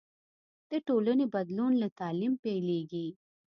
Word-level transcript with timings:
د 0.71 0.73
ټولنې 0.87 1.25
بدلون 1.35 1.73
له 1.81 1.87
تعلیم 1.99 2.33
پیلېږي. 2.43 3.07